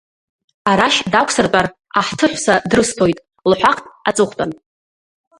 Арашь 0.71 0.99
дақәсыртәар, 1.11 1.67
аҳҭыҳәса 1.99 2.55
дрысҭоит, 2.69 3.17
лҳәахт 3.49 3.85
аҵыхәтәан. 4.09 4.51